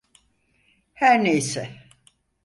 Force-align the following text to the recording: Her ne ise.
Her 0.93 1.23
ne 1.23 1.33
ise. 1.37 1.65